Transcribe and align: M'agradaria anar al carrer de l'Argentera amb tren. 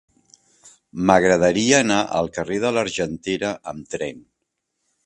M'agradaria 1.09 1.75
anar 1.83 1.99
al 2.21 2.33
carrer 2.39 2.59
de 2.65 2.73
l'Argentera 2.79 3.57
amb 3.75 3.95
tren. 3.97 4.27